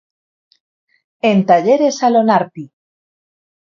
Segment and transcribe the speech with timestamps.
[1.29, 2.65] En Talleres Alonarti.